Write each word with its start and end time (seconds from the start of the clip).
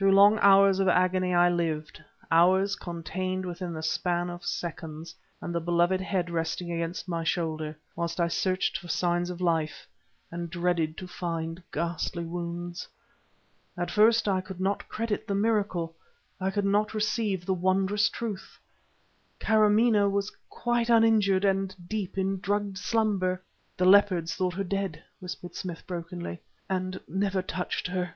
Through 0.00 0.12
long 0.12 0.38
hours 0.38 0.78
of 0.78 0.86
agony 0.86 1.34
I 1.34 1.48
lived, 1.48 2.00
hours 2.30 2.76
contained 2.76 3.44
within 3.44 3.72
the 3.72 3.82
span 3.82 4.30
of 4.30 4.44
seconds, 4.44 5.12
the 5.42 5.60
beloved 5.60 6.00
head 6.00 6.30
resting 6.30 6.70
against 6.70 7.08
my 7.08 7.24
shoulder, 7.24 7.76
whilst 7.96 8.20
I 8.20 8.28
searched 8.28 8.78
for 8.78 8.86
signs 8.86 9.28
of 9.28 9.40
life 9.40 9.88
and 10.30 10.48
dreaded 10.50 10.96
to 10.98 11.08
find 11.08 11.60
ghastly 11.72 12.24
wounds.... 12.24 12.86
At 13.76 13.90
first 13.90 14.28
I 14.28 14.40
could 14.40 14.60
not 14.60 14.88
credit 14.88 15.26
the 15.26 15.34
miracle; 15.34 15.96
I 16.40 16.52
could 16.52 16.64
not 16.64 16.94
receive 16.94 17.44
the 17.44 17.54
wondrous 17.54 18.08
truth. 18.08 18.56
Kâramaneh 19.40 20.08
was 20.08 20.30
quite 20.48 20.88
uninjured 20.88 21.44
and 21.44 21.74
deep 21.88 22.16
in 22.16 22.38
drugged 22.38 22.78
slumber! 22.78 23.42
"The 23.76 23.84
leopards 23.84 24.36
thought 24.36 24.54
her 24.54 24.62
dead," 24.62 25.02
whispered 25.18 25.56
Smith 25.56 25.82
brokenly, 25.88 26.38
"and 26.70 27.00
never 27.08 27.42
touched 27.42 27.88
her!" 27.88 28.14